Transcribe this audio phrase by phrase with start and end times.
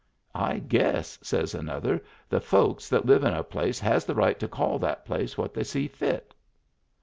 [0.33, 2.01] "I guess," says another,"
[2.31, 5.53] the folks that live in a place has the right to call that place what
[5.53, 6.33] they see fit."